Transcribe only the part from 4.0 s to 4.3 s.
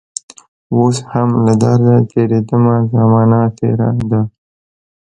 ده